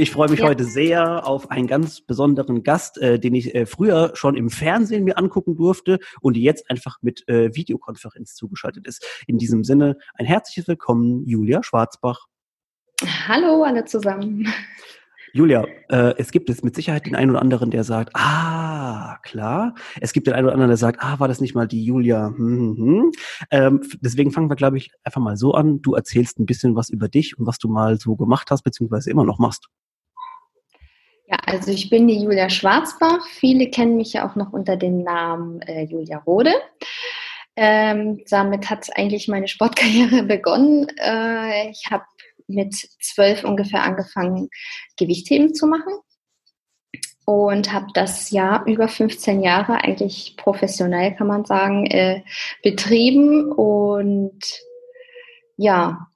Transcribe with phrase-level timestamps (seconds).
[0.00, 0.46] Ich freue mich ja.
[0.46, 5.02] heute sehr auf einen ganz besonderen Gast, äh, den ich äh, früher schon im Fernsehen
[5.02, 9.04] mir angucken durfte und die jetzt einfach mit äh, Videokonferenz zugeschaltet ist.
[9.26, 12.26] In diesem Sinne ein herzliches Willkommen, Julia Schwarzbach.
[13.26, 14.46] Hallo alle zusammen.
[15.32, 19.74] Julia, äh, es gibt es mit Sicherheit den einen oder anderen, der sagt, ah, klar.
[20.00, 22.28] Es gibt den einen oder anderen, der sagt, ah, war das nicht mal die Julia?
[22.36, 23.12] Hm, hm, hm.
[23.50, 25.82] Ähm, deswegen fangen wir, glaube ich, einfach mal so an.
[25.82, 29.10] Du erzählst ein bisschen was über dich und was du mal so gemacht hast, beziehungsweise
[29.10, 29.68] immer noch machst.
[31.30, 33.26] Ja, also ich bin die Julia Schwarzbach.
[33.28, 36.54] Viele kennen mich ja auch noch unter dem Namen äh, Julia Rode.
[37.54, 40.88] Ähm, damit hat eigentlich meine Sportkarriere begonnen.
[40.96, 42.04] Äh, ich habe
[42.46, 44.48] mit zwölf ungefähr angefangen,
[44.96, 45.92] Gewichtheben zu machen
[47.26, 52.22] und habe das Jahr über 15 Jahre eigentlich professionell, kann man sagen, äh,
[52.62, 54.40] betrieben und
[55.58, 56.08] ja,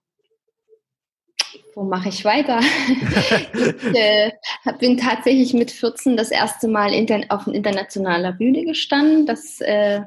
[1.74, 2.60] wo mache ich weiter?
[3.54, 4.32] ich äh,
[4.78, 6.92] bin tatsächlich mit 14 das erste Mal
[7.28, 9.26] auf internationaler Bühne gestanden.
[9.26, 10.00] Das äh,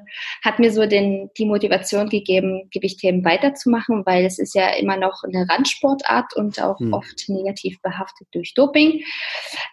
[0.44, 5.24] hat mir so den, die Motivation gegeben, Gewichtheben weiterzumachen, weil es ist ja immer noch
[5.24, 6.94] eine Randsportart und auch hm.
[6.94, 9.04] oft negativ behaftet durch Doping.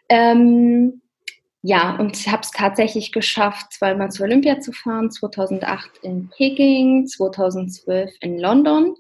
[0.08, 1.02] Ähm,
[1.62, 7.06] ja, und ich habe es tatsächlich geschafft, zweimal zu Olympia zu fahren, 2008 in Peking,
[7.06, 8.96] 2012 in London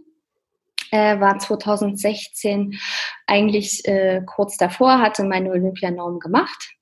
[0.92, 2.78] äh, war 2016
[3.26, 6.74] eigentlich äh, kurz davor, hatte meine Olympianorm gemacht.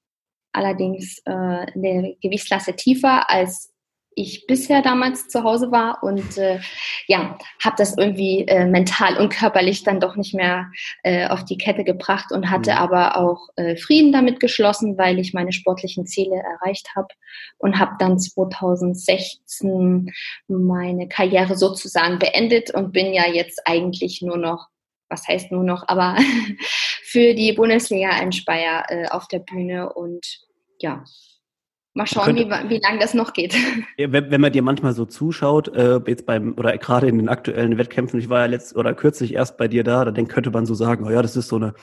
[0.53, 3.70] Allerdings äh, eine Gewichtsklasse tiefer als
[4.15, 6.61] ich bisher damals zu Hause war und äh,
[7.07, 10.71] ja, habe das irgendwie äh, mental und körperlich dann doch nicht mehr
[11.03, 12.77] äh, auf die Kette gebracht und hatte mhm.
[12.77, 17.09] aber auch äh, Frieden damit geschlossen, weil ich meine sportlichen Ziele erreicht habe
[17.59, 20.11] und habe dann 2016
[20.49, 24.69] meine Karriere sozusagen beendet und bin ja jetzt eigentlich nur noch,
[25.09, 26.17] was heißt nur noch, aber
[27.05, 30.41] für die Bundesliga ein Speyer äh, auf der Bühne und
[30.81, 31.05] ja,
[31.93, 33.55] Mal schauen, könnte, wie, wie lange das noch geht.
[33.97, 37.79] Wenn, wenn, man dir manchmal so zuschaut, äh, jetzt beim, oder gerade in den aktuellen
[37.79, 40.75] Wettkämpfen, ich war ja letzt oder kürzlich erst bei dir da, dann könnte man so
[40.75, 41.75] sagen, oh ja, das ist so eine,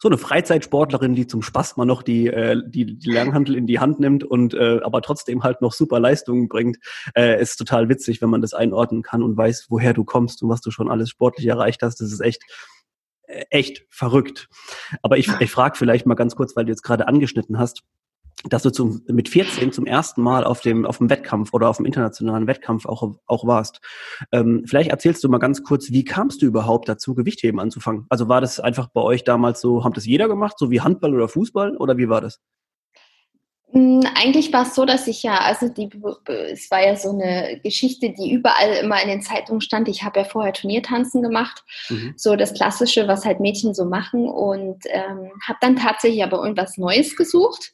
[0.00, 3.78] so eine Freizeitsportlerin, die zum Spaß mal noch die, äh, die, die Langhandel in die
[3.78, 6.78] Hand nimmt und äh, aber trotzdem halt noch super Leistungen bringt.
[7.14, 10.48] Äh, ist total witzig, wenn man das einordnen kann und weiß, woher du kommst und
[10.48, 12.00] was du schon alles sportlich erreicht hast.
[12.00, 12.42] Das ist echt,
[13.28, 14.48] äh, echt verrückt.
[15.02, 17.84] Aber ich, ich frage vielleicht mal ganz kurz, weil du jetzt gerade angeschnitten hast,
[18.48, 21.76] dass du zum, mit 14 zum ersten Mal auf dem, auf dem Wettkampf oder auf
[21.76, 23.80] dem internationalen Wettkampf auch, auch warst.
[24.32, 28.06] Ähm, vielleicht erzählst du mal ganz kurz, wie kamst du überhaupt dazu, Gewichtheben anzufangen?
[28.08, 31.14] Also war das einfach bei euch damals so, haben das jeder gemacht, so wie Handball
[31.14, 32.40] oder Fußball oder wie war das?
[33.72, 35.88] Hm, eigentlich war es so, dass ich ja, also die,
[36.50, 39.88] es war ja so eine Geschichte, die überall immer in den Zeitungen stand.
[39.88, 42.12] Ich habe ja vorher Turniertanzen gemacht, mhm.
[42.16, 46.76] so das Klassische, was halt Mädchen so machen und ähm, habe dann tatsächlich aber irgendwas
[46.76, 47.72] Neues gesucht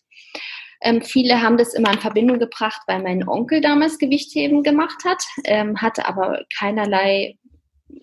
[0.80, 5.22] ähm, viele haben das immer in Verbindung gebracht, weil mein Onkel damals Gewichtheben gemacht hat,
[5.44, 7.36] ähm, hatte aber keinerlei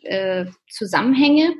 [0.03, 1.53] äh, Zusammenhänge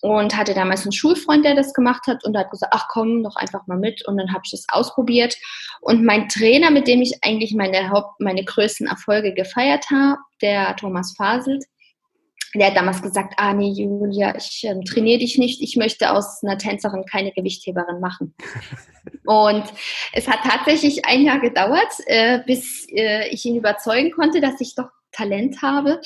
[0.00, 3.36] und hatte damals einen Schulfreund, der das gemacht hat und hat gesagt, ach komm, doch
[3.36, 5.34] einfach mal mit und dann habe ich das ausprobiert.
[5.80, 10.76] Und mein Trainer, mit dem ich eigentlich meine Haupt, meine größten Erfolge gefeiert habe, der
[10.76, 11.64] Thomas Faselt,
[12.54, 16.42] der hat damals gesagt, ah nee, Julia, ich ähm, trainiere dich nicht, ich möchte aus
[16.42, 18.34] einer Tänzerin keine Gewichtheberin machen.
[19.26, 19.64] und
[20.12, 24.74] es hat tatsächlich ein Jahr gedauert, äh, bis äh, ich ihn überzeugen konnte, dass ich
[24.74, 26.00] doch Talent habe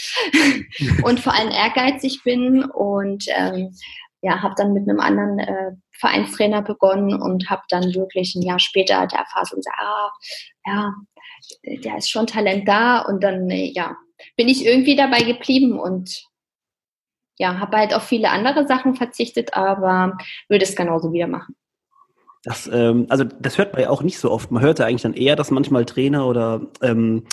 [1.03, 2.65] und vor allem ehrgeizig bin.
[2.65, 3.75] Und ähm,
[4.21, 8.59] ja, habe dann mit einem anderen äh, Vereinstrainer begonnen und habe dann wirklich ein Jahr
[8.59, 10.11] später der Phase gesagt, ah,
[10.67, 10.93] ja,
[11.85, 13.01] der ist schon Talent da.
[13.01, 13.97] Und dann, äh, ja,
[14.37, 16.25] bin ich irgendwie dabei geblieben und
[17.38, 20.19] ja, habe halt auf viele andere Sachen verzichtet, aber
[20.49, 21.55] würde es genauso wieder machen.
[22.44, 24.52] Das, ähm, also das hört man ja auch nicht so oft.
[24.52, 27.25] Man hört ja eigentlich dann eher, dass manchmal Trainer oder ähm,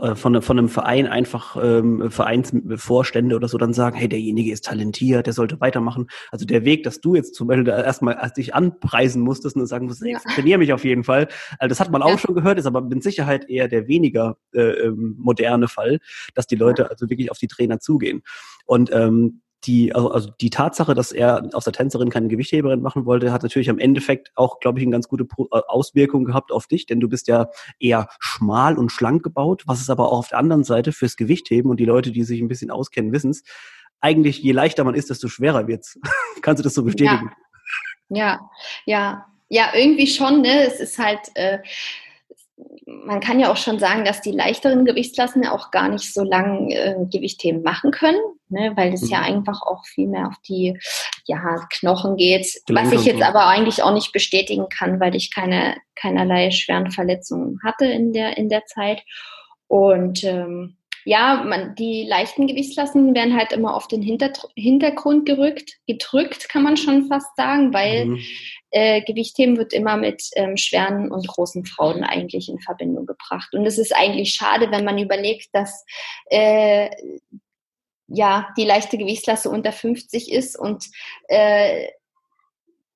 [0.00, 4.64] äh, von, von einem Verein einfach ähm, Vereinsvorstände oder so dann sagen, hey, derjenige ist
[4.64, 6.06] talentiert, der sollte weitermachen.
[6.30, 9.92] Also der Weg, dass du jetzt zum Beispiel da erstmal dich anpreisen musstest und sagen
[10.02, 10.18] ja.
[10.26, 11.28] ich trainiere mich auf jeden Fall.
[11.58, 12.06] Also das hat man ja.
[12.06, 15.98] auch schon gehört, ist aber mit Sicherheit eher der weniger äh, ähm, moderne Fall,
[16.34, 18.22] dass die Leute also wirklich auf die Trainer zugehen.
[18.64, 23.04] Und ähm, die, also, also die Tatsache, dass er aus der Tänzerin keine Gewichtheberin machen
[23.04, 26.66] wollte, hat natürlich am Endeffekt auch, glaube ich, eine ganz gute äh, Auswirkung gehabt auf
[26.66, 27.48] dich, denn du bist ja
[27.78, 31.70] eher schmal und schlank gebaut, was es aber auch auf der anderen Seite fürs Gewichtheben
[31.70, 33.42] und die Leute, die sich ein bisschen auskennen, wissen es,
[34.00, 35.98] eigentlich je leichter man ist, desto schwerer wird's.
[36.42, 37.30] Kannst du das so bestätigen?
[38.08, 38.50] Ja, ja,
[38.84, 40.42] ja, ja irgendwie schon.
[40.42, 40.66] Ne?
[40.66, 41.58] Es ist halt, äh,
[42.86, 46.70] man kann ja auch schon sagen, dass die leichteren Gewichtsklassen auch gar nicht so lang
[46.70, 48.72] äh, Gewichtheben machen können, ne?
[48.76, 49.08] weil es mhm.
[49.08, 50.78] ja einfach auch viel mehr auf die
[51.26, 55.76] ja, Knochen geht, was ich jetzt aber eigentlich auch nicht bestätigen kann, weil ich keine
[55.96, 59.02] keinerlei schweren Verletzungen hatte in der in der Zeit
[59.68, 60.76] und ähm,
[61.06, 66.64] ja, man, die leichten Gewichtsklassen werden halt immer auf den Hinter Hintergrund gerückt, gedrückt, kann
[66.64, 68.20] man schon fast sagen, weil mhm.
[68.76, 73.54] Äh, Gewichtheben wird immer mit ähm, schweren und großen Frauen eigentlich in Verbindung gebracht.
[73.54, 75.82] Und es ist eigentlich schade, wenn man überlegt, dass
[76.26, 76.90] äh,
[78.06, 80.84] ja die leichte Gewichtsklasse unter 50 ist und
[81.28, 81.86] äh,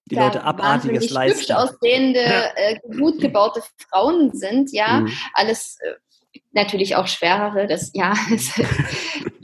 [0.05, 1.55] die Leute abartiges leisten.
[1.55, 5.13] aussehende, äh, gut gebaute Frauen sind, ja, mhm.
[5.33, 8.51] alles äh, natürlich auch schwerere, das ja, das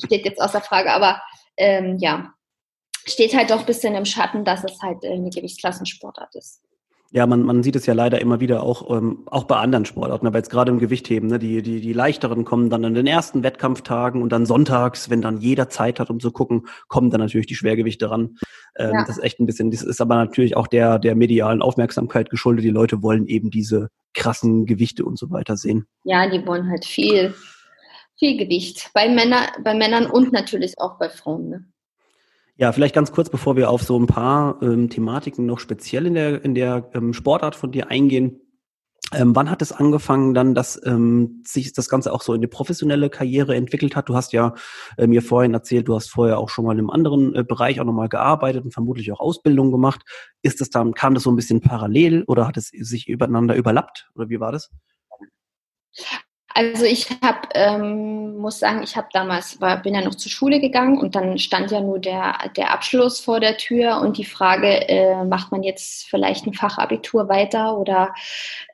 [0.04, 1.22] steht jetzt außer Frage, aber
[1.56, 2.34] ähm, ja,
[3.06, 6.60] steht halt doch ein bisschen im Schatten, dass es halt eine Gewichtsklassensportart ist.
[7.12, 10.26] Ja, man, man sieht es ja leider immer wieder auch, ähm, auch bei anderen Sportarten,
[10.26, 13.44] aber jetzt gerade im Gewichtheben, ne, die, die, die leichteren kommen dann an den ersten
[13.44, 17.46] Wettkampftagen und dann sonntags, wenn dann jeder Zeit hat, um zu gucken, kommen dann natürlich
[17.46, 18.36] die Schwergewichte ran.
[18.76, 19.04] Ähm, ja.
[19.06, 22.64] Das ist echt ein bisschen, das ist aber natürlich auch der, der medialen Aufmerksamkeit geschuldet.
[22.64, 25.86] Die Leute wollen eben diese krassen Gewichte und so weiter sehen.
[26.02, 27.34] Ja, die wollen halt viel,
[28.18, 28.90] viel Gewicht.
[28.94, 31.48] Bei, Männer, bei Männern und natürlich auch bei Frauen.
[31.48, 31.64] Ne?
[32.58, 36.14] Ja, vielleicht ganz kurz, bevor wir auf so ein paar ähm, Thematiken noch speziell in
[36.14, 38.40] der, in der ähm, Sportart von dir eingehen.
[39.12, 42.46] Ähm, wann hat es angefangen dann, dass ähm, sich das Ganze auch so in die
[42.46, 44.08] professionelle Karriere entwickelt hat?
[44.08, 44.54] Du hast ja
[44.96, 47.78] äh, mir vorhin erzählt, du hast vorher auch schon mal in einem anderen äh, Bereich
[47.78, 50.00] auch nochmal gearbeitet und vermutlich auch Ausbildung gemacht.
[50.42, 54.08] Ist das dann, kam das so ein bisschen parallel oder hat es sich übereinander überlappt
[54.14, 54.70] oder wie war das?
[56.56, 60.58] Also ich habe, ähm, muss sagen, ich habe damals, war, bin ja noch zur Schule
[60.58, 64.88] gegangen und dann stand ja nur der, der Abschluss vor der Tür und die Frage,
[64.88, 68.14] äh, macht man jetzt vielleicht ein Fachabitur weiter oder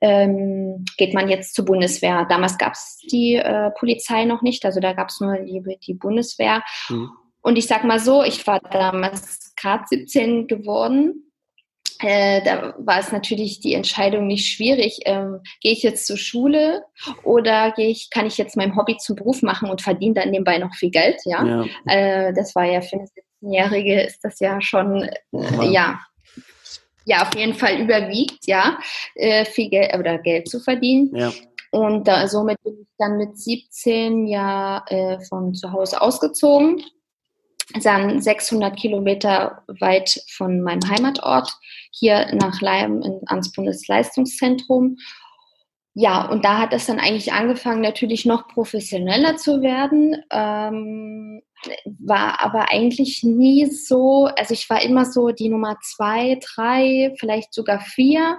[0.00, 2.24] ähm, geht man jetzt zur Bundeswehr?
[2.28, 5.94] Damals gab es die äh, Polizei noch nicht, also da gab es nur die, die
[5.94, 6.62] Bundeswehr.
[6.88, 7.10] Mhm.
[7.40, 11.31] Und ich sag mal so, ich war damals gerade 17 geworden
[12.02, 15.00] äh, da war es natürlich die Entscheidung nicht schwierig.
[15.04, 16.84] Ähm, gehe ich jetzt zur Schule
[17.24, 20.58] oder gehe ich, kann ich jetzt mein Hobby zum Beruf machen und verdiene dann nebenbei
[20.58, 21.16] noch viel Geld?
[21.24, 21.64] Ja, ja.
[21.86, 23.06] Äh, das war ja für eine
[23.42, 26.00] 17-Jährige ist das ja schon, äh, ja,
[27.04, 28.78] ja, auf jeden Fall überwiegt, ja,
[29.14, 31.14] äh, viel Geld oder Geld zu verdienen.
[31.14, 31.32] Ja.
[31.70, 36.84] Und da, somit bin ich dann mit 17 ja äh, von zu Hause ausgezogen
[37.82, 41.52] dann 600 Kilometer weit von meinem Heimatort
[41.90, 44.96] hier nach Leim in, ans Bundesleistungszentrum.
[45.94, 50.16] Ja, und da hat es dann eigentlich angefangen, natürlich noch professioneller zu werden.
[50.30, 51.42] Ähm,
[51.84, 57.52] war aber eigentlich nie so, also ich war immer so die Nummer zwei, drei, vielleicht
[57.52, 58.38] sogar vier.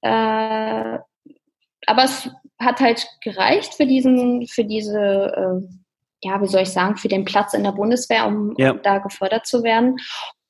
[0.00, 0.98] Äh,
[1.86, 2.28] aber es
[2.58, 5.81] hat halt gereicht für diesen, für diese äh,
[6.22, 8.70] ja, wie soll ich sagen, für den Platz in der Bundeswehr, um, ja.
[8.72, 9.96] um da gefördert zu werden.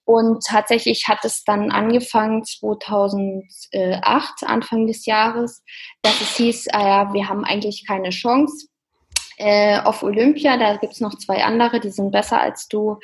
[0.05, 5.63] Und tatsächlich hat es dann angefangen 2008, Anfang des Jahres,
[6.03, 8.67] dass es hieß, ja, wir haben eigentlich keine Chance
[9.39, 10.57] äh, auf Olympia.
[10.57, 12.99] Da gibt es noch zwei andere, die sind besser als du.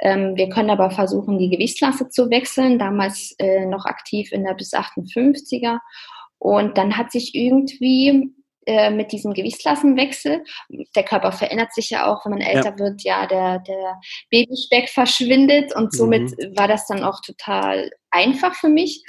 [0.00, 2.78] Ähm, wir können aber versuchen, die Gewichtsklasse zu wechseln.
[2.78, 5.78] Damals äh, noch aktiv in der bis 58er.
[6.38, 8.32] Und dann hat sich irgendwie
[8.66, 10.44] äh, mit diesem Gewichtsklassenwechsel.
[10.94, 12.78] Der Körper verändert sich ja auch, wenn man älter ja.
[12.78, 16.56] wird, ja, der, der Babyspeck verschwindet und somit mhm.
[16.56, 19.04] war das dann auch total einfach für mich.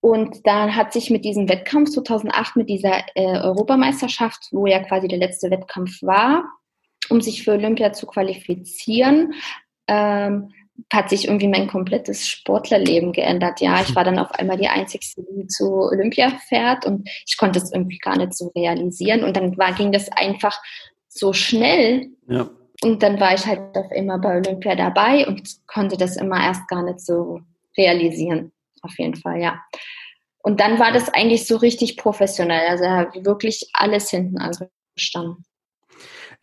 [0.00, 5.08] Und dann hat sich mit diesem Wettkampf 2008, mit dieser äh, Europameisterschaft, wo ja quasi
[5.08, 6.44] der letzte Wettkampf war,
[7.08, 9.32] um sich für Olympia zu qualifizieren,
[9.88, 10.52] ähm,
[10.92, 13.60] hat sich irgendwie mein komplettes Sportlerleben geändert.
[13.60, 17.58] Ja, ich war dann auf einmal die Einzige, die zu Olympia fährt und ich konnte
[17.58, 19.24] es irgendwie gar nicht so realisieren.
[19.24, 20.60] Und dann war, ging das einfach
[21.08, 22.10] so schnell.
[22.28, 22.48] Ja.
[22.82, 26.66] Und dann war ich halt auf einmal bei Olympia dabei und konnte das immer erst
[26.68, 27.40] gar nicht so
[27.76, 28.52] realisieren.
[28.82, 29.62] Auf jeden Fall, ja.
[30.42, 32.68] Und dann war das eigentlich so richtig professionell.
[32.68, 32.84] Also
[33.24, 35.44] wirklich alles hinten angestanden.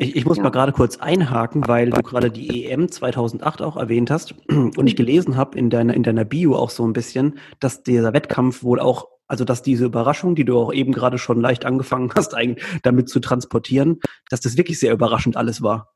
[0.01, 0.43] Ich, ich muss ja.
[0.43, 4.95] mal gerade kurz einhaken, weil du gerade die EM 2008 auch erwähnt hast und ich
[4.95, 8.79] gelesen habe in deiner, in deiner Bio auch so ein bisschen, dass dieser Wettkampf wohl
[8.79, 12.65] auch, also dass diese Überraschung, die du auch eben gerade schon leicht angefangen hast, eigentlich
[12.81, 13.99] damit zu transportieren,
[14.31, 15.93] dass das wirklich sehr überraschend alles war.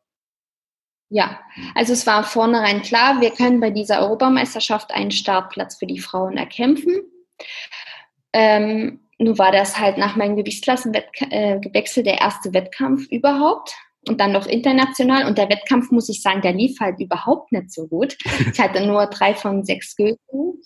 [1.09, 1.39] Ja,
[1.73, 6.37] also es war vornherein klar, wir können bei dieser Europameisterschaft einen Startplatz für die Frauen
[6.37, 6.93] erkämpfen.
[8.33, 13.75] Ähm, nun war das halt nach meinem Gewichtsklassenwechsel äh, der erste Wettkampf überhaupt
[14.07, 15.25] und dann noch international.
[15.25, 18.17] Und der Wettkampf, muss ich sagen, der lief halt überhaupt nicht so gut.
[18.51, 20.61] Ich hatte nur drei von sechs Gülten.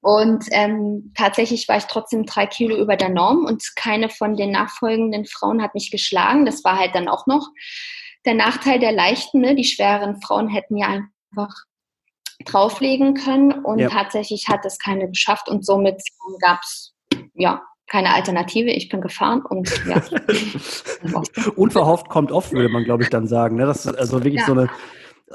[0.00, 4.50] Und ähm, tatsächlich war ich trotzdem drei Kilo über der Norm und keine von den
[4.50, 6.44] nachfolgenden Frauen hat mich geschlagen.
[6.44, 7.48] Das war halt dann auch noch
[8.24, 9.40] der Nachteil der leichten.
[9.40, 9.54] Ne?
[9.54, 11.54] Die schweren Frauen hätten ja einfach
[12.44, 13.88] drauflegen können und ja.
[13.88, 16.02] tatsächlich hat es keine geschafft und somit
[16.40, 16.92] gab es
[17.34, 18.70] ja keine Alternative.
[18.70, 20.02] Ich bin gefahren und ja.
[21.56, 23.56] Unverhofft kommt oft, würde man, glaube ich, dann sagen.
[23.56, 23.66] Ne?
[23.66, 24.46] Das ist also wirklich ja.
[24.46, 24.70] so eine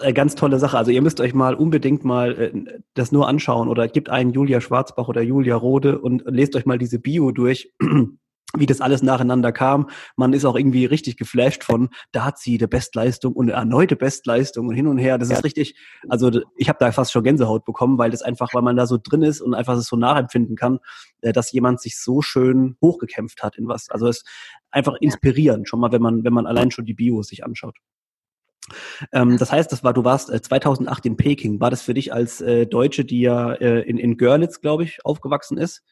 [0.01, 0.75] äh, ganz tolle Sache.
[0.75, 4.59] Also ihr müsst euch mal unbedingt mal äh, das nur anschauen oder gibt einen Julia
[4.59, 7.71] Schwarzbach oder Julia Rode und lest euch mal diese Bio durch.
[8.55, 9.89] wie das alles nacheinander kam.
[10.15, 13.95] Man ist auch irgendwie richtig geflasht von, da hat sie die Bestleistung und eine erneute
[13.95, 15.17] Bestleistung und hin und her.
[15.17, 15.75] Das ist richtig,
[16.07, 18.97] also ich habe da fast schon Gänsehaut bekommen, weil das einfach, weil man da so
[19.01, 20.79] drin ist und einfach es so nachempfinden kann,
[21.21, 23.89] äh, dass jemand sich so schön hochgekämpft hat in was.
[23.89, 24.27] Also es ist
[24.71, 27.77] einfach inspirierend, schon mal, wenn man, wenn man allein schon die Bios sich anschaut.
[29.11, 31.59] Ähm, das heißt, das war, du warst äh, 2008 in Peking.
[31.59, 35.05] War das für dich als äh, Deutsche, die ja äh, in, in Görlitz, glaube ich,
[35.05, 35.83] aufgewachsen ist,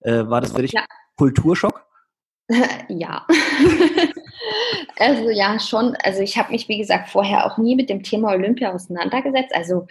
[0.00, 0.84] äh, war das für dich ja.
[1.16, 1.89] Kulturschock?
[2.88, 3.26] Ja.
[4.98, 5.96] also ja, schon.
[6.02, 9.54] Also ich habe mich, wie gesagt, vorher auch nie mit dem Thema Olympia auseinandergesetzt.
[9.54, 9.86] Also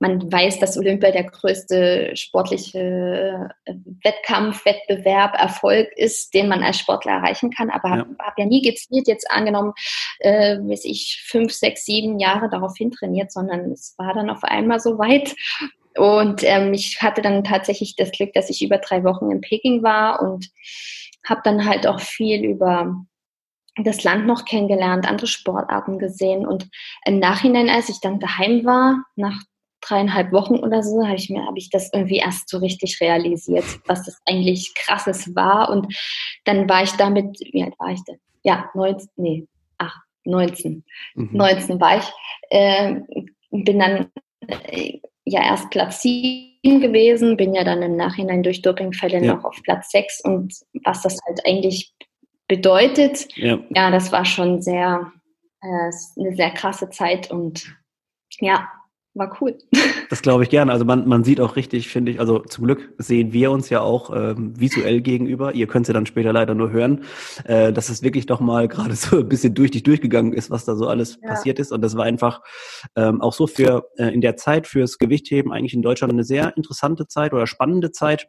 [0.00, 6.78] man weiß, dass Olympia der größte sportliche äh, Wettkampf, Wettbewerb, Erfolg ist, den man als
[6.78, 7.70] Sportler erreichen kann.
[7.70, 7.96] Aber ja.
[7.98, 9.72] habe hab ja nie gezielt jetzt angenommen,
[10.18, 14.80] äh, bis ich fünf, sechs, sieben Jahre darauf hintrainiert, sondern es war dann auf einmal
[14.80, 15.34] so weit.
[15.96, 19.82] Und ähm, ich hatte dann tatsächlich das Glück, dass ich über drei Wochen in Peking
[19.82, 20.50] war und
[21.26, 22.94] habe dann halt auch viel über
[23.76, 26.68] das Land noch kennengelernt, andere Sportarten gesehen und
[27.04, 29.38] im Nachhinein, als ich dann daheim war, nach
[29.82, 33.64] dreieinhalb Wochen oder so, habe ich mir, habe ich das irgendwie erst so richtig realisiert,
[33.86, 35.94] was das eigentlich krasses war und
[36.44, 38.18] dann war ich damit, wie alt war ich denn?
[38.42, 39.46] Ja, 19, nee,
[39.78, 40.84] ach, 19.
[41.14, 41.30] Mhm.
[41.32, 42.04] 19 war ich,
[42.50, 43.00] äh,
[43.50, 44.10] bin dann
[44.48, 49.34] äh, ja erst Platz 7 gewesen, bin ja dann im Nachhinein durch Dopingfälle ja.
[49.34, 50.54] noch auf Platz 6 und
[50.84, 51.92] was das halt eigentlich
[52.48, 55.12] bedeutet, ja, ja das war schon sehr,
[55.60, 55.66] äh,
[56.20, 57.76] eine sehr krasse Zeit und
[58.40, 58.68] ja,
[59.16, 59.58] war cool.
[60.08, 60.70] Das glaube ich gerne.
[60.70, 63.80] Also man, man sieht auch richtig, finde ich, also zum Glück sehen wir uns ja
[63.80, 65.52] auch ähm, visuell gegenüber.
[65.52, 67.02] Ihr könnt es ja dann später leider nur hören,
[67.44, 70.64] äh, dass es wirklich doch mal gerade so ein bisschen durch dich durchgegangen ist, was
[70.64, 71.30] da so alles ja.
[71.30, 71.72] passiert ist.
[71.72, 72.40] Und das war einfach
[72.94, 76.56] ähm, auch so für äh, in der Zeit fürs Gewichtheben eigentlich in Deutschland eine sehr
[76.56, 78.28] interessante Zeit oder spannende Zeit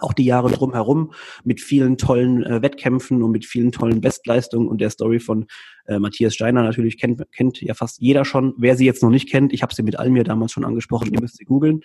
[0.00, 1.12] auch die Jahre drumherum
[1.44, 5.46] mit vielen tollen äh, Wettkämpfen und mit vielen tollen Bestleistungen und der Story von
[5.86, 8.54] äh, Matthias Steiner natürlich kennt, kennt ja fast jeder schon.
[8.58, 11.20] Wer sie jetzt noch nicht kennt, ich habe sie mit Almir damals schon angesprochen, ihr
[11.20, 11.80] müsst sie googeln.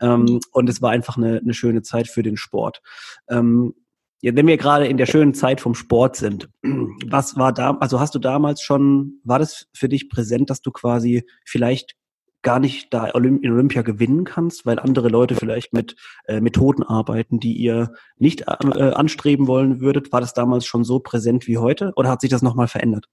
[0.00, 2.80] Ähm, und es war einfach eine, eine schöne Zeit für den Sport.
[3.28, 3.74] Ähm,
[4.22, 7.98] ja, wenn wir gerade in der schönen Zeit vom Sport sind, was war da, also
[7.98, 11.96] hast du damals schon, war das für dich präsent, dass du quasi vielleicht
[12.42, 15.96] gar nicht da in Olympia gewinnen kannst, weil andere Leute vielleicht mit
[16.26, 20.12] äh, Methoden arbeiten, die ihr nicht äh, anstreben wollen würdet?
[20.12, 23.06] War das damals schon so präsent wie heute oder hat sich das nochmal verändert?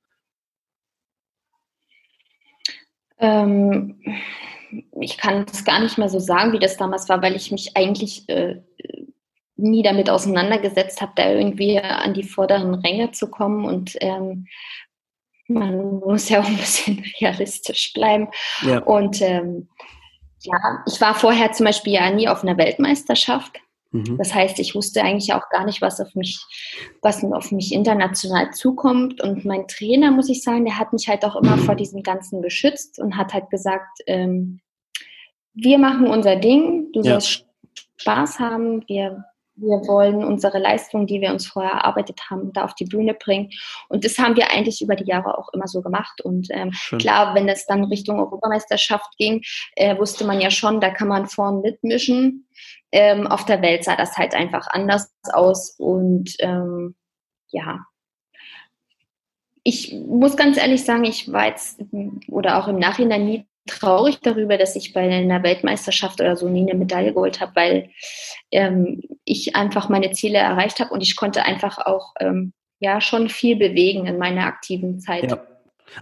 [3.20, 4.02] Ähm,
[5.00, 7.76] ich kann es gar nicht mehr so sagen, wie das damals war, weil ich mich
[7.76, 8.62] eigentlich äh,
[9.58, 14.48] nie damit auseinandergesetzt habe, da irgendwie an die vorderen Ränge zu kommen und ähm,
[15.50, 18.30] man muss ja auch ein bisschen realistisch bleiben.
[18.62, 18.80] Ja.
[18.80, 19.68] Und ähm,
[20.42, 23.60] ja, ich war vorher zum Beispiel ja nie auf einer Weltmeisterschaft.
[23.92, 24.18] Mhm.
[24.18, 26.40] Das heißt, ich wusste eigentlich auch gar nicht, was auf mich,
[27.02, 29.22] was auf mich international zukommt.
[29.22, 32.42] Und mein Trainer, muss ich sagen, der hat mich halt auch immer vor diesem Ganzen
[32.42, 34.62] beschützt und hat halt gesagt, ähm,
[35.54, 37.20] wir machen unser Ding, du ja.
[37.20, 37.46] sollst
[37.98, 39.26] Spaß haben, wir
[39.62, 43.50] wir wollen unsere Leistung, die wir uns vorher erarbeitet haben, da auf die Bühne bringen.
[43.88, 46.22] Und das haben wir eigentlich über die Jahre auch immer so gemacht.
[46.22, 49.42] Und ähm, klar, wenn es dann Richtung Europameisterschaft ging,
[49.76, 52.48] äh, wusste man ja schon, da kann man vorn mitmischen.
[52.92, 55.76] Ähm, auf der Welt sah das halt einfach anders aus.
[55.78, 56.96] Und ähm,
[57.50, 57.80] ja,
[59.64, 61.82] ich muss ganz ehrlich sagen, ich war jetzt
[62.28, 66.70] oder auch im Nachhinein nie traurig darüber, dass ich bei einer Weltmeisterschaft oder so nie
[66.70, 67.90] eine Medaille geholt habe, weil
[68.52, 73.30] ähm, ich einfach meine Ziele erreicht habe und ich konnte einfach auch ähm, ja schon
[73.30, 75.30] viel bewegen in meiner aktiven Zeit.
[75.30, 75.40] Ja.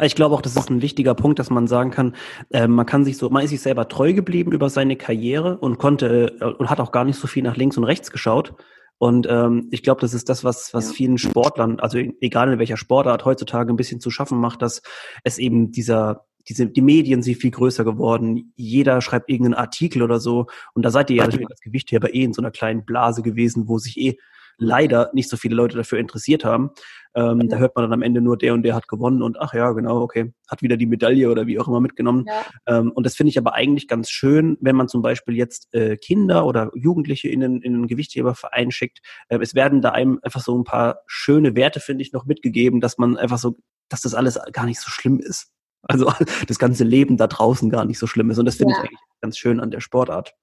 [0.01, 2.15] Ich glaube auch, das ist ein wichtiger Punkt, dass man sagen kann,
[2.51, 5.77] äh, man kann sich so, man ist sich selber treu geblieben über seine Karriere und
[5.77, 8.53] konnte äh, und hat auch gar nicht so viel nach links und rechts geschaut.
[9.00, 12.77] Und ähm, ich glaube, das ist das, was, was vielen Sportlern, also egal in welcher
[12.77, 14.81] Sportart heutzutage ein bisschen zu schaffen macht, dass
[15.24, 18.53] es eben dieser diese, die Medien sind viel größer geworden.
[18.55, 20.47] Jeder schreibt irgendeinen Artikel oder so.
[20.73, 23.77] Und da seid ihr ja als Gewichtheber eh in so einer kleinen Blase gewesen, wo
[23.77, 24.17] sich eh
[24.57, 26.71] leider nicht so viele Leute dafür interessiert haben.
[27.15, 27.47] Ähm, ja.
[27.47, 29.71] Da hört man dann am Ende nur, der und der hat gewonnen und ach ja,
[29.71, 32.25] genau, okay, hat wieder die Medaille oder wie auch immer mitgenommen.
[32.27, 32.45] Ja.
[32.65, 35.97] Ähm, und das finde ich aber eigentlich ganz schön, wenn man zum Beispiel jetzt äh,
[35.97, 38.99] Kinder oder Jugendliche in einen, in einen Gewichtheberverein schickt.
[39.29, 42.81] Äh, es werden da einem einfach so ein paar schöne Werte, finde ich, noch mitgegeben,
[42.81, 43.57] dass man einfach so,
[43.89, 45.51] dass das alles gar nicht so schlimm ist.
[45.84, 46.12] Also
[46.48, 48.39] das ganze Leben da draußen gar nicht so schlimm ist.
[48.39, 48.79] Und das finde ja.
[48.79, 50.34] ich eigentlich ganz schön an der Sportart.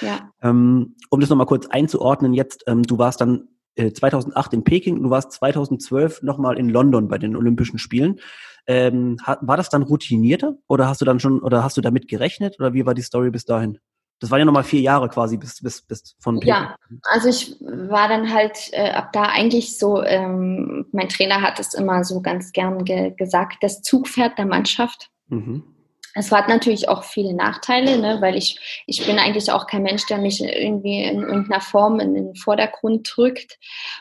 [0.00, 0.30] Ja.
[0.42, 5.02] Ähm, um das nochmal kurz einzuordnen, jetzt, ähm, du warst dann äh, 2008 in Peking,
[5.02, 8.20] du warst 2012 nochmal in London bei den Olympischen Spielen.
[8.66, 12.06] Ähm, hat, war das dann routinierter oder hast du dann schon oder hast du damit
[12.06, 13.78] gerechnet oder wie war die Story bis dahin?
[14.22, 16.54] Das waren ja nochmal vier Jahre quasi bis, bis, bis von Peking.
[16.54, 21.58] Ja, also ich war dann halt äh, ab da eigentlich so, ähm, mein Trainer hat
[21.58, 25.10] es immer so ganz gern ge gesagt, das Zugpferd der Mannschaft.
[25.26, 25.64] Mhm.
[26.14, 30.06] Es hat natürlich auch viele Nachteile, ne, weil ich, ich bin eigentlich auch kein Mensch,
[30.06, 33.58] der mich irgendwie in irgendeiner Form in den Vordergrund drückt.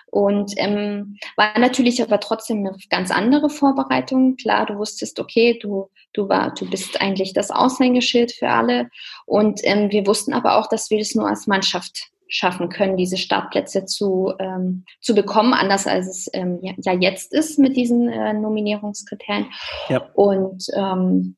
[0.08, 4.36] Und ähm, war natürlich aber trotzdem eine ganz andere Vorbereitung.
[4.36, 8.89] Klar, du wusstest, okay, du, du, war, du bist eigentlich das Aushängeschild für alle.
[9.25, 13.18] Und ähm, wir wussten aber auch, dass wir das nur als Mannschaft schaffen können, diese
[13.18, 18.08] Startplätze zu, ähm, zu bekommen, anders als es ähm, ja, ja, jetzt ist mit diesen
[18.08, 19.48] äh, Nominierungskriterien.
[19.89, 20.10] Ja.
[20.13, 21.36] Und ähm,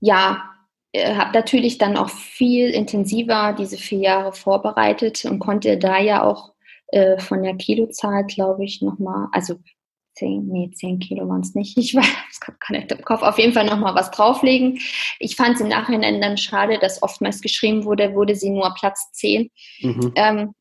[0.00, 0.44] ja,
[0.92, 6.22] äh, habe natürlich dann auch viel intensiver diese vier Jahre vorbereitet und konnte da ja
[6.22, 6.52] auch
[6.88, 9.56] äh, von der Kilozahl, glaube ich, nochmal, also
[10.14, 13.52] zehn, nee, zehn Kilo waren es nicht, ich weiß gar nicht im Kopf, auf jeden
[13.52, 14.80] Fall nochmal was drauflegen.
[15.18, 19.12] Ich fand es im Nachhinein dann schade, dass oftmals geschrieben wurde, wurde sie nur Platz
[19.12, 19.50] zehn.
[19.80, 20.12] Mhm.
[20.16, 20.54] Ähm,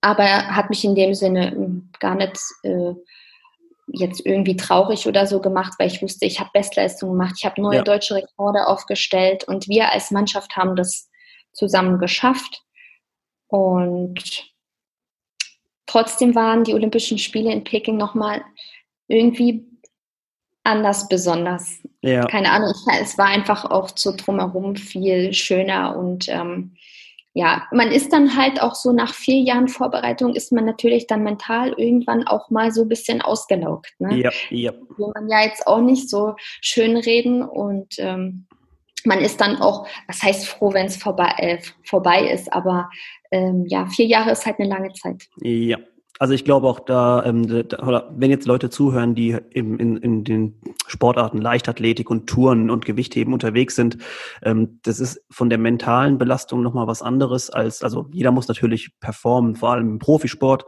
[0.00, 2.94] aber hat mich in dem Sinne hm, gar nicht äh,
[3.92, 7.60] jetzt irgendwie traurig oder so gemacht, weil ich wusste, ich habe Bestleistungen gemacht, ich habe
[7.60, 7.82] neue ja.
[7.82, 11.10] deutsche Rekorde aufgestellt und wir als Mannschaft haben das
[11.52, 12.62] zusammen geschafft.
[13.48, 14.52] Und
[15.86, 18.44] trotzdem waren die Olympischen Spiele in Peking nochmal
[19.08, 19.66] irgendwie
[20.62, 21.80] anders besonders.
[22.02, 22.26] Ja.
[22.26, 26.76] Keine Ahnung, es war einfach auch so drumherum viel schöner und ähm,
[27.32, 31.22] ja, man ist dann halt auch so nach vier Jahren Vorbereitung ist man natürlich dann
[31.22, 33.94] mental irgendwann auch mal so ein bisschen ausgelaugt.
[34.00, 34.18] Ne?
[34.18, 34.72] Ja, ja.
[34.96, 38.46] Will man ja jetzt auch nicht so schön reden und ähm,
[39.04, 42.90] man ist dann auch, was heißt froh, wenn es vorbei, äh, vorbei ist, aber
[43.30, 45.28] ähm, ja, vier Jahre ist halt eine lange Zeit.
[45.40, 45.78] Ja,
[46.20, 50.22] also ich glaube auch da, ähm, da wenn jetzt Leute zuhören, die im, in, in
[50.22, 53.96] den Sportarten Leichtathletik und Touren und Gewichtheben unterwegs sind,
[54.42, 58.90] ähm, das ist von der mentalen Belastung nochmal was anderes als, also jeder muss natürlich
[59.00, 60.66] performen, vor allem im Profisport,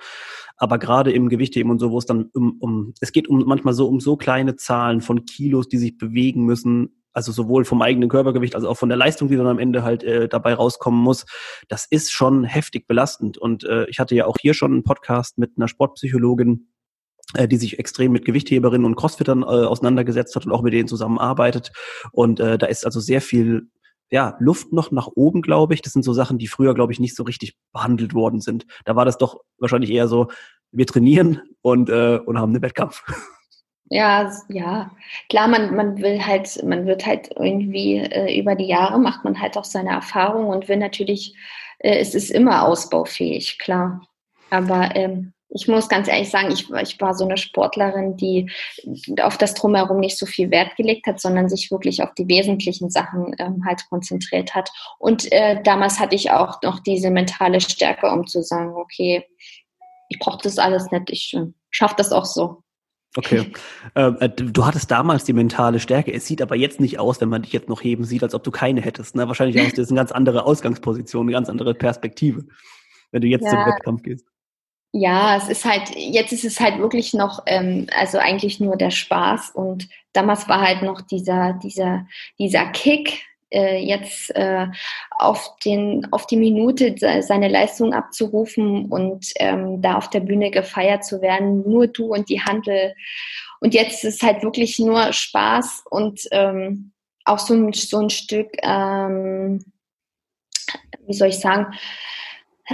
[0.57, 3.75] aber gerade im Gewichtheben und so, wo es dann um, um es geht um manchmal
[3.75, 8.09] so um so kleine Zahlen von Kilos, die sich bewegen müssen, also sowohl vom eigenen
[8.09, 11.27] Körpergewicht als auch von der Leistung, die dann am Ende halt äh, dabei rauskommen muss,
[11.69, 13.39] das ist schon heftig belastend.
[13.39, 16.69] Und äh, ich hatte ja auch hier schon einen Podcast mit einer Sportpsychologin,
[17.35, 20.89] äh, die sich extrem mit Gewichtheberinnen und Crossfittern äh, auseinandergesetzt hat und auch mit denen
[20.89, 21.73] zusammenarbeitet.
[22.13, 23.69] Und äh, da ist also sehr viel
[24.11, 25.81] ja, Luft noch nach oben, glaube ich.
[25.81, 28.67] Das sind so Sachen, die früher, glaube ich, nicht so richtig behandelt worden sind.
[28.85, 30.29] Da war das doch wahrscheinlich eher so,
[30.71, 33.03] wir trainieren und, äh, und haben einen Wettkampf.
[33.93, 34.91] Ja, ja.
[35.29, 39.39] Klar, man, man will halt, man wird halt irgendwie äh, über die Jahre macht man
[39.39, 41.35] halt auch seine Erfahrung und will natürlich,
[41.79, 44.01] äh, es ist immer ausbaufähig, klar.
[44.49, 48.51] Aber ähm, ich muss ganz ehrlich sagen, ich, ich war so eine Sportlerin, die
[49.21, 52.89] auf das Drumherum nicht so viel Wert gelegt hat, sondern sich wirklich auf die wesentlichen
[52.89, 54.71] Sachen ähm, halt konzentriert hat.
[54.99, 59.27] Und äh, damals hatte ich auch noch diese mentale Stärke, um zu sagen, okay,
[60.09, 62.62] ich brauche das alles nicht, ich äh, schaffe das auch so.
[63.17, 63.53] Okay.
[63.95, 66.13] Ähm, äh, du hattest damals die mentale Stärke.
[66.13, 68.45] Es sieht aber jetzt nicht aus, wenn man dich jetzt noch heben sieht, als ob
[68.45, 69.17] du keine hättest.
[69.17, 69.29] Ne?
[69.29, 72.45] Wahrscheinlich hast du jetzt eine ganz andere Ausgangsposition, eine ganz andere Perspektive,
[73.11, 73.51] wenn du jetzt ja.
[73.51, 74.27] zum Wettkampf gehst.
[74.95, 78.91] Ja, es ist halt, jetzt ist es halt wirklich noch, ähm, also eigentlich nur der
[78.91, 82.07] Spaß und damals war halt noch dieser, dieser,
[82.39, 83.23] dieser Kick,
[83.53, 84.67] äh, jetzt äh,
[85.19, 91.05] auf, den, auf die Minute seine Leistung abzurufen und ähm, da auf der Bühne gefeiert
[91.05, 92.95] zu werden, nur du und die Handel.
[93.61, 96.93] Und jetzt ist halt wirklich nur Spaß und ähm,
[97.25, 99.65] auch so ein, so ein Stück, ähm,
[101.07, 101.67] wie soll ich sagen,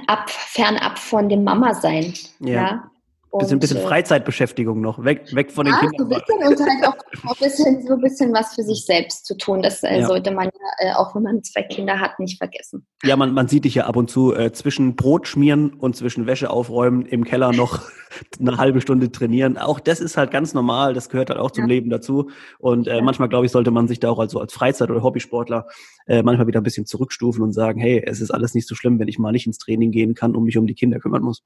[0.06, 2.14] ab, fernab von dem Mama sein.
[2.40, 2.52] Ja.
[2.52, 2.90] ja?
[3.30, 6.08] Bisschen, bisschen äh, Freizeitbeschäftigung noch, weg, weg von ja, den Kindern.
[6.08, 9.26] So ein bisschen und halt auch, ein bisschen, so ein bisschen was für sich selbst
[9.26, 9.60] zu tun.
[9.60, 10.06] Das äh, ja.
[10.06, 12.86] sollte man ja, äh, auch wenn man zwei Kinder hat, nicht vergessen.
[13.04, 16.26] Ja, man, man sieht dich ja ab und zu äh, zwischen Brot schmieren und zwischen
[16.26, 17.82] Wäsche aufräumen im Keller noch
[18.40, 19.58] eine halbe Stunde trainieren.
[19.58, 21.68] Auch das ist halt ganz normal, das gehört halt auch zum ja.
[21.68, 22.30] Leben dazu.
[22.58, 25.66] Und äh, manchmal, glaube ich, sollte man sich da auch also als Freizeit- oder Hobbysportler
[26.06, 28.98] äh, manchmal wieder ein bisschen zurückstufen und sagen, hey, es ist alles nicht so schlimm,
[28.98, 31.42] wenn ich mal nicht ins Training gehen kann und mich um die Kinder kümmern muss.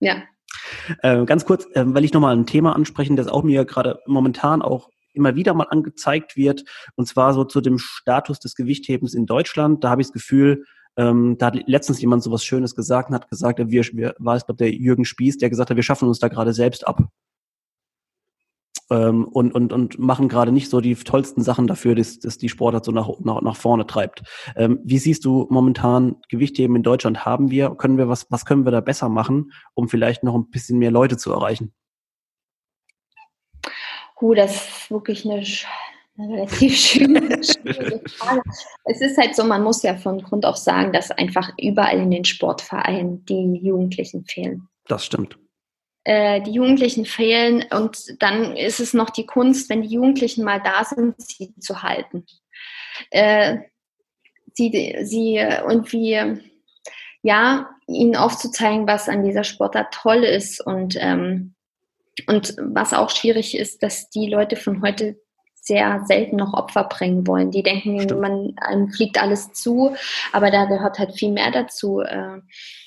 [0.00, 0.22] Ja,
[1.02, 4.62] äh, ganz kurz, äh, weil ich nochmal ein Thema ansprechen, das auch mir gerade momentan
[4.62, 6.64] auch immer wieder mal angezeigt wird,
[6.96, 9.82] und zwar so zu dem Status des Gewichthebens in Deutschland.
[9.82, 10.64] Da habe ich das Gefühl,
[10.96, 14.36] ähm, da hat letztens jemand so was Schönes gesagt und hat gesagt, wir, wir war
[14.36, 17.02] es, glaube der Jürgen Spieß, der gesagt hat, wir schaffen uns da gerade selbst ab
[18.90, 22.48] ähm, und, und, und machen gerade nicht so die tollsten Sachen dafür, dass, dass die
[22.48, 24.22] Sportart so nach, nach, nach vorne treibt.
[24.56, 27.24] Ähm, wie siehst du momentan Gewichtheben in Deutschland?
[27.24, 30.50] Haben wir, können wir was, was können wir da besser machen, um vielleicht noch ein
[30.50, 31.72] bisschen mehr Leute zu erreichen?
[34.20, 35.44] Uh, das ist wirklich eine,
[36.18, 38.42] relativ schwierige Frage.
[38.84, 42.10] Es ist halt so, man muss ja von Grund auf sagen, dass einfach überall in
[42.10, 44.68] den Sportvereinen die Jugendlichen fehlen.
[44.86, 45.38] Das stimmt.
[46.08, 50.58] Äh, die Jugendlichen fehlen und dann ist es noch die Kunst, wenn die Jugendlichen mal
[50.58, 52.24] da sind, sie zu halten.
[53.10, 53.58] Äh,
[54.54, 56.18] sie, sie und wie,
[57.20, 61.54] ja, ihnen aufzuzeigen, was an dieser Sportart toll ist und, ähm,
[62.26, 65.20] und was auch schwierig ist, dass die Leute von heute
[65.68, 67.50] sehr selten noch Opfer bringen wollen.
[67.52, 68.20] Die denken, Stimmt.
[68.20, 69.94] man einem fliegt alles zu,
[70.32, 72.00] aber da gehört halt viel mehr dazu.
[72.00, 72.40] Äh,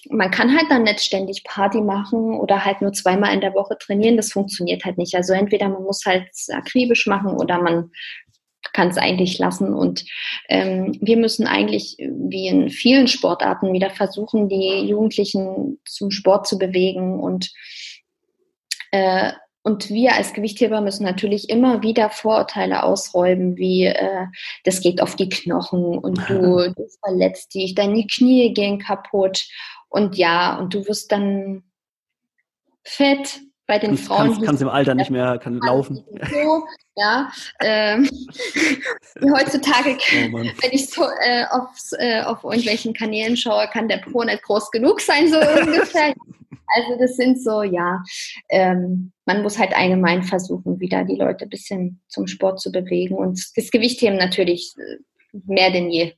[0.10, 3.78] man kann halt dann nicht ständig Party machen oder halt nur zweimal in der Woche
[3.78, 4.18] trainieren.
[4.18, 5.16] Das funktioniert halt nicht.
[5.16, 7.92] Also entweder man muss halt akribisch machen oder man
[8.74, 9.74] kann es eigentlich lassen.
[9.74, 10.04] Und
[10.50, 16.58] ähm, wir müssen eigentlich, wie in vielen Sportarten, wieder versuchen, die Jugendlichen zum Sport zu
[16.58, 17.52] bewegen und
[18.92, 19.32] äh,
[19.64, 24.26] und wir als Gewichtheber müssen natürlich immer wieder Vorurteile ausräumen, wie äh,
[24.64, 29.46] das geht auf die Knochen und du, du verletzt dich, deine Knie gehen kaputt
[29.90, 31.64] und ja, und du wirst dann
[32.84, 33.42] fett.
[33.68, 34.26] Bei den kannst, Frauen.
[34.26, 36.04] Kannst, kannst im Alter nicht mehr kann laufen.
[36.30, 36.64] So,
[37.02, 38.10] ja, ähm,
[39.34, 44.24] heutzutage, oh wenn ich so äh, aufs, äh, auf irgendwelchen Kanälen schaue, kann der Po
[44.24, 46.14] nicht groß genug sein, so ungefähr.
[46.74, 48.02] Also das sind so, ja,
[48.48, 53.16] ähm, man muss halt allgemein versuchen, wieder die Leute ein bisschen zum Sport zu bewegen
[53.16, 56.14] und das Gewichtheben natürlich äh, mehr denn je.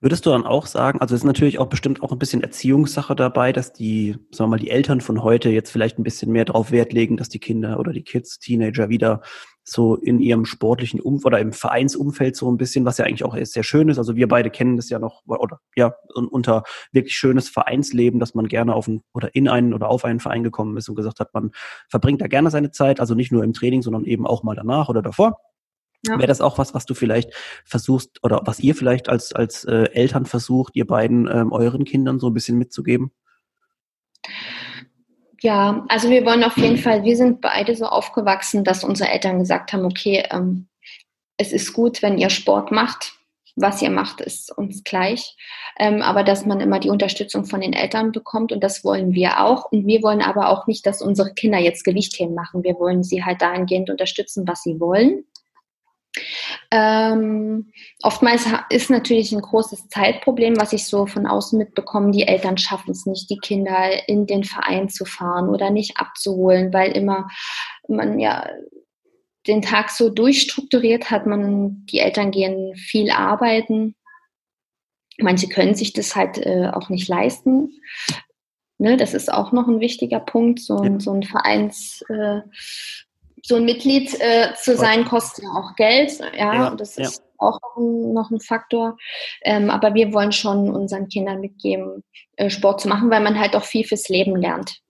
[0.00, 3.16] Würdest du dann auch sagen, also es ist natürlich auch bestimmt auch ein bisschen Erziehungssache
[3.16, 6.44] dabei, dass die, sagen wir mal, die Eltern von heute jetzt vielleicht ein bisschen mehr
[6.44, 9.22] darauf Wert legen, dass die Kinder oder die Kids, Teenager wieder
[9.64, 13.36] so in ihrem sportlichen Umfeld oder im Vereinsumfeld so ein bisschen, was ja eigentlich auch
[13.40, 13.96] sehr schön ist.
[13.96, 18.48] Also wir beide kennen das ja noch oder ja unter wirklich schönes Vereinsleben, dass man
[18.48, 21.32] gerne auf ein, oder in einen oder auf einen Verein gekommen ist und gesagt hat,
[21.32, 21.52] man
[21.88, 24.90] verbringt da gerne seine Zeit, also nicht nur im Training, sondern eben auch mal danach
[24.90, 25.40] oder davor.
[26.06, 26.18] Ja.
[26.18, 27.30] Wäre das auch was, was du vielleicht
[27.64, 32.18] versuchst oder was ihr vielleicht als, als äh, Eltern versucht, ihr beiden ähm, euren Kindern
[32.18, 33.12] so ein bisschen mitzugeben?
[35.40, 39.38] Ja, also wir wollen auf jeden Fall, wir sind beide so aufgewachsen, dass unsere Eltern
[39.38, 40.68] gesagt haben, okay, ähm,
[41.36, 43.12] es ist gut, wenn ihr Sport macht.
[43.58, 45.34] Was ihr macht, ist uns gleich.
[45.78, 49.42] Ähm, aber dass man immer die Unterstützung von den Eltern bekommt und das wollen wir
[49.42, 49.72] auch.
[49.72, 52.64] Und wir wollen aber auch nicht, dass unsere Kinder jetzt Gewichtheben machen.
[52.64, 55.24] Wir wollen sie halt dahingehend unterstützen, was sie wollen.
[56.70, 62.10] Ähm, oftmals ist natürlich ein großes Zeitproblem, was ich so von außen mitbekomme.
[62.10, 66.72] Die Eltern schaffen es nicht, die Kinder in den Verein zu fahren oder nicht abzuholen,
[66.72, 67.28] weil immer
[67.88, 68.48] man ja
[69.46, 71.26] den Tag so durchstrukturiert hat.
[71.26, 73.94] Man, die Eltern gehen viel arbeiten.
[75.18, 77.70] Manche können sich das halt äh, auch nicht leisten.
[78.78, 81.00] Ne, das ist auch noch ein wichtiger Punkt, so, ja.
[81.00, 82.42] so ein Vereins, äh,
[83.46, 86.18] so ein Mitglied äh, zu sein, kostet ja auch Geld.
[86.36, 87.24] Ja, ja das ist ja.
[87.38, 88.96] auch noch ein, Faktor.
[89.42, 92.02] Ähm, aber wir wollen schon unseren Kindern mitgeben,
[92.36, 94.80] äh, Sport zu machen, weil man halt auch viel fürs Leben lernt.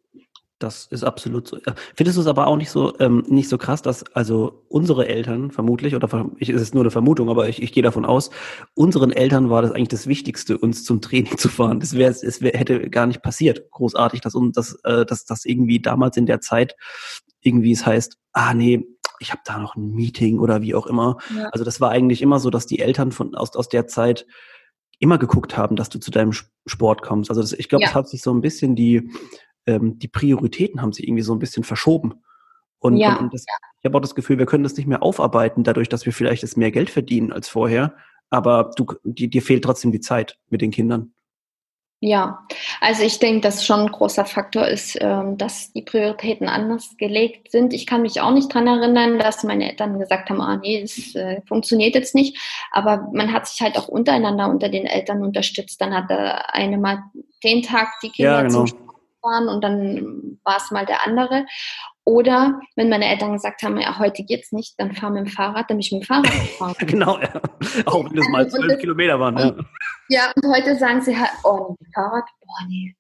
[0.59, 1.59] Das ist absolut so.
[1.95, 5.51] Findest du es aber auch nicht so ähm, nicht so krass, dass also unsere Eltern
[5.51, 8.31] vermutlich oder ich, es ist nur eine Vermutung, aber ich, ich gehe davon aus,
[8.73, 11.79] unseren Eltern war das eigentlich das Wichtigste, uns zum Training zu fahren.
[11.79, 15.45] Das wäre es wär, hätte gar nicht passiert, großartig, dass uns das äh, dass das
[15.45, 16.75] irgendwie damals in der Zeit
[17.47, 18.85] irgendwie es heißt, ah nee,
[19.21, 21.19] ich habe da noch ein Meeting oder wie auch immer.
[21.35, 21.49] Ja.
[21.51, 24.27] Also das war eigentlich immer so, dass die Eltern von aus, aus der Zeit
[24.99, 26.33] immer geguckt haben, dass du zu deinem
[26.67, 27.31] Sport kommst.
[27.31, 29.11] Also das, ich glaube, es hat sich so ein bisschen die,
[29.67, 32.23] ähm, die Prioritäten haben sich irgendwie so ein bisschen verschoben.
[32.79, 33.17] Und, ja.
[33.17, 33.45] und, und das,
[33.81, 36.43] ich habe auch das Gefühl, wir können das nicht mehr aufarbeiten, dadurch, dass wir vielleicht
[36.43, 37.95] jetzt mehr Geld verdienen als vorher.
[38.31, 41.13] Aber du, die, dir fehlt trotzdem die Zeit mit den Kindern.
[42.01, 42.47] Ja,
[42.81, 47.51] also ich denke, dass schon ein großer Faktor ist, ähm, dass die Prioritäten anders gelegt
[47.51, 47.73] sind.
[47.73, 51.15] Ich kann mich auch nicht dran erinnern, dass meine Eltern gesagt haben, ah nee, das
[51.15, 52.39] äh, funktioniert jetzt nicht.
[52.71, 55.81] Aber man hat sich halt auch untereinander unter den Eltern unterstützt.
[55.81, 57.03] Dann hat der eine mal
[57.43, 58.67] den Tag die Kinder ja, genau.
[58.67, 58.87] zum
[59.27, 61.47] fahren und dann war es mal der andere.
[62.07, 65.69] Oder wenn meine Eltern gesagt haben, ja, heute geht's nicht, dann fahr mit dem Fahrrad,
[65.69, 66.75] dann bin ich mit dem Fahrrad gefahren.
[66.79, 67.41] genau, ja.
[67.85, 69.37] Auch wenn das mal zwölf Kilometer waren.
[69.37, 69.55] Ja.
[70.09, 72.95] ja, und heute sagen sie halt, oh, nee, Fahrrad, oh nee,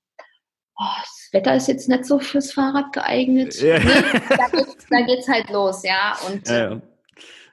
[0.77, 3.55] oh, das Wetter ist jetzt nicht so fürs Fahrrad geeignet.
[3.61, 3.79] Ja.
[3.79, 4.05] Ne?
[4.29, 6.17] Da, geht's, da geht's halt los, ja.
[6.29, 6.81] Und ja, ja.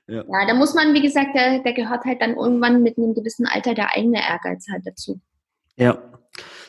[0.07, 0.23] Ja.
[0.27, 3.45] ja, da muss man, wie gesagt, der, der gehört halt dann irgendwann mit einem gewissen
[3.45, 5.21] Alter der eigene Ehrgeiz halt dazu.
[5.77, 5.97] Ja,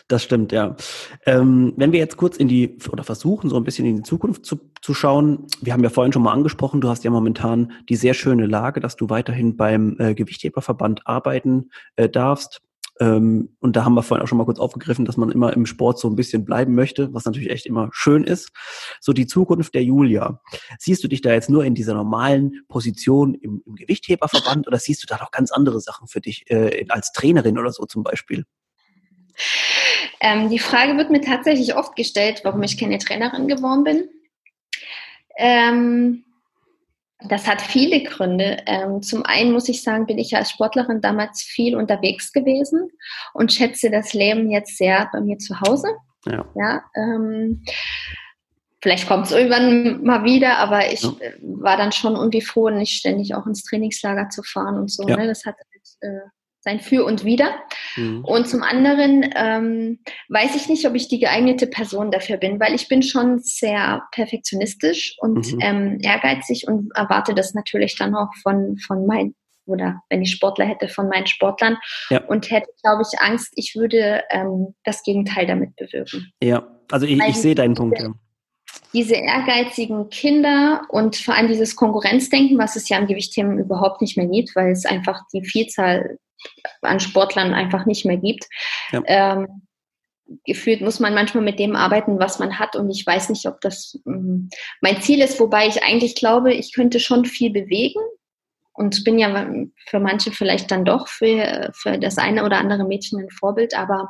[0.09, 0.77] das stimmt, ja.
[1.25, 4.45] Ähm, wenn wir jetzt kurz in die, oder versuchen, so ein bisschen in die Zukunft
[4.45, 5.47] zu, zu schauen.
[5.63, 8.81] Wir haben ja vorhin schon mal angesprochen, du hast ja momentan die sehr schöne Lage,
[8.81, 12.61] dass du weiterhin beim äh, Gewichtheberverband arbeiten äh, darfst.
[13.01, 15.65] Ähm, und da haben wir vorhin auch schon mal kurz aufgegriffen, dass man immer im
[15.65, 18.53] Sport so ein bisschen bleiben möchte, was natürlich echt immer schön ist.
[19.01, 20.41] So die Zukunft der Julia.
[20.79, 25.03] Siehst du dich da jetzt nur in dieser normalen Position im, im Gewichtheberverband oder siehst
[25.03, 28.45] du da noch ganz andere Sachen für dich äh, als Trainerin oder so zum Beispiel?
[30.25, 34.09] Ähm, die Frage wird mir tatsächlich oft gestellt, warum ich keine Trainerin geworden bin.
[35.37, 36.25] Ähm,
[37.29, 38.57] das hat viele Gründe.
[38.65, 42.89] Ähm, zum einen muss ich sagen, bin ich als Sportlerin damals viel unterwegs gewesen
[43.35, 45.89] und schätze das Leben jetzt sehr bei mir zu Hause.
[46.25, 46.47] Ja.
[46.55, 47.63] ja ähm,
[48.81, 51.13] vielleicht kommt es irgendwann mal wieder, aber ich ja.
[51.43, 55.07] war dann schon irgendwie froh, nicht ständig auch ins Trainingslager zu fahren und so.
[55.07, 55.19] Ja.
[55.19, 55.27] Ne?
[55.27, 56.29] Das hat halt, äh,
[56.65, 57.55] sein Für und Wider.
[57.97, 58.25] Mhm.
[58.25, 59.99] Und zum anderen ähm,
[60.29, 64.03] weiß ich nicht, ob ich die geeignete Person dafür bin, weil ich bin schon sehr
[64.13, 65.59] perfektionistisch und mhm.
[65.61, 69.35] ähm, ehrgeizig und erwarte das natürlich dann auch von, von meinen
[69.67, 71.79] oder wenn ich Sportler hätte, von meinen Sportlern
[72.11, 72.23] ja.
[72.25, 76.31] und hätte, glaube ich, Angst, ich würde ähm, das Gegenteil damit bewirken.
[76.43, 77.99] Ja, also ich, ich sehe deinen Punkt.
[77.99, 78.13] Ja.
[78.93, 84.19] Diese ehrgeizigen Kinder und vor allem dieses Konkurrenzdenken, was es ja im Gewichtheben überhaupt nicht
[84.19, 86.19] mehr gibt, weil es einfach die Vielzahl
[86.83, 88.47] an Sportlern einfach nicht mehr gibt.
[88.93, 89.03] Ja.
[89.07, 89.63] Ähm,
[90.45, 92.77] gefühlt muss man manchmal mit dem arbeiten, was man hat.
[92.77, 94.49] Und ich weiß nicht, ob das ähm,
[94.81, 98.01] mein Ziel ist, wobei ich eigentlich glaube, ich könnte schon viel bewegen.
[98.77, 99.47] Und bin ja
[99.87, 103.73] für manche vielleicht dann doch für, für das eine oder andere Mädchen ein Vorbild.
[103.73, 104.09] Aber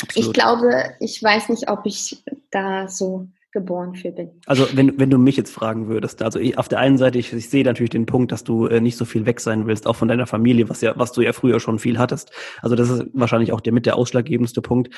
[0.00, 0.28] Absolut.
[0.28, 2.22] ich glaube, ich weiß nicht, ob ich
[2.52, 4.28] da so geboren für bin.
[4.44, 7.32] Also wenn, wenn du mich jetzt fragen würdest, also ich, auf der einen Seite, ich,
[7.32, 9.96] ich sehe natürlich den Punkt, dass du äh, nicht so viel weg sein willst, auch
[9.96, 12.32] von deiner Familie, was ja, was du ja früher schon viel hattest.
[12.60, 14.94] Also das ist wahrscheinlich auch der mit der ausschlaggebendste Punkt.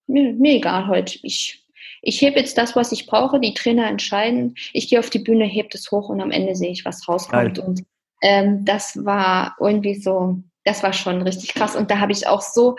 [0.08, 1.64] mir, mir egal heute, ich
[2.02, 5.46] ich hebe jetzt das, was ich brauche, die Trainer entscheiden, ich gehe auf die Bühne,
[5.46, 7.58] hebe es hoch und am Ende sehe ich, was rauskommt.
[7.58, 7.66] Geil.
[7.66, 7.84] Und
[8.22, 11.76] ähm, das war irgendwie so, das war schon richtig krass.
[11.76, 12.76] Und da habe ich auch so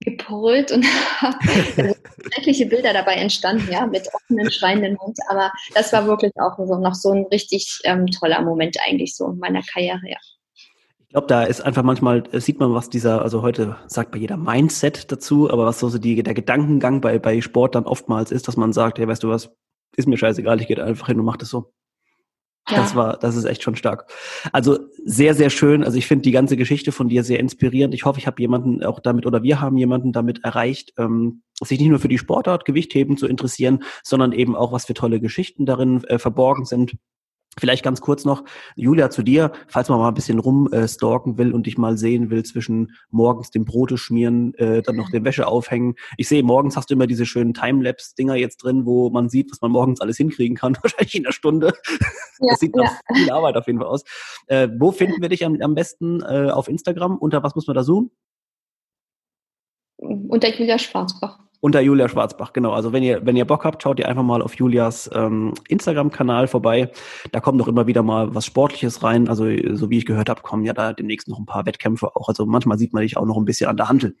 [0.00, 0.84] gebrüllt und
[2.32, 5.16] schreckliche Bilder dabei entstanden, ja, mit offenen, schreienden Mund.
[5.28, 9.28] Aber das war wirklich auch so, noch so ein richtig ähm, toller Moment eigentlich so
[9.28, 10.18] in meiner Karriere, ja.
[11.14, 14.18] Ich glaube, da ist einfach manchmal, äh, sieht man, was dieser, also heute sagt bei
[14.18, 18.48] jeder Mindset dazu, aber was so die, der Gedankengang bei, bei Sport dann oftmals ist,
[18.48, 19.54] dass man sagt, hey, weißt du was,
[19.94, 21.72] ist mir scheißegal, ich gehe einfach hin und mach das so.
[22.68, 22.78] Ja.
[22.78, 24.10] Das war, das ist echt schon stark.
[24.50, 25.84] Also sehr, sehr schön.
[25.84, 27.94] Also ich finde die ganze Geschichte von dir sehr inspirierend.
[27.94, 31.78] Ich hoffe, ich habe jemanden auch damit oder wir haben jemanden damit erreicht, ähm, sich
[31.78, 35.64] nicht nur für die Sportart Gewichtheben zu interessieren, sondern eben auch, was für tolle Geschichten
[35.64, 36.96] darin äh, verborgen sind.
[37.58, 41.52] Vielleicht ganz kurz noch, Julia, zu dir, falls man mal ein bisschen rumstalken äh, will
[41.52, 45.46] und dich mal sehen will zwischen morgens dem Brote schmieren, äh, dann noch den Wäsche
[45.46, 45.94] aufhängen.
[46.16, 49.60] Ich sehe, morgens hast du immer diese schönen Timelapse-Dinger jetzt drin, wo man sieht, was
[49.60, 51.72] man morgens alles hinkriegen kann, wahrscheinlich in einer Stunde.
[52.40, 53.14] Ja, das sieht nach ja.
[53.14, 54.04] viel Arbeit auf jeden Fall aus.
[54.46, 57.18] Äh, wo finden wir dich am, am besten äh, auf Instagram?
[57.18, 58.10] Unter was muss man da suchen?
[59.96, 62.72] Unter Julia Schwarzbach unter Julia Schwarzbach, genau.
[62.72, 66.46] Also wenn ihr, wenn ihr Bock habt, schaut ihr einfach mal auf Julias ähm, Instagram-Kanal
[66.46, 66.90] vorbei.
[67.32, 69.30] Da kommt doch immer wieder mal was Sportliches rein.
[69.30, 72.28] Also so wie ich gehört habe, kommen ja da demnächst noch ein paar Wettkämpfe auch.
[72.28, 74.14] Also manchmal sieht man dich auch noch ein bisschen an der Handel.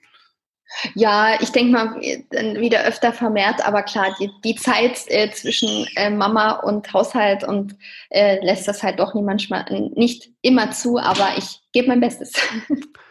[0.94, 6.08] Ja, ich denke mal wieder öfter vermehrt, aber klar, die, die Zeit äh, zwischen äh,
[6.08, 7.76] Mama und Haushalt und
[8.08, 12.32] äh, lässt das halt doch nie manchmal nicht immer zu, aber ich gebe mein Bestes.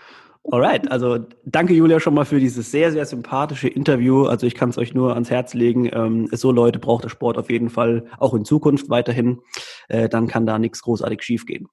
[0.52, 4.26] Alright, also danke Julia schon mal für dieses sehr, sehr sympathische Interview.
[4.26, 5.90] Also ich kann es euch nur ans Herz legen.
[5.94, 9.40] Ähm, so Leute braucht der Sport auf jeden Fall auch in Zukunft weiterhin.
[9.88, 11.68] Äh, dann kann da nichts großartig schiefgehen.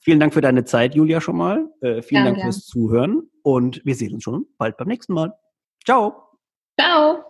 [0.00, 1.68] Vielen Dank für deine Zeit, Julia, schon mal.
[1.80, 5.34] Äh, vielen ja, Dank fürs Zuhören und wir sehen uns schon bald beim nächsten Mal.
[5.84, 6.14] Ciao.
[6.80, 7.24] Ciao.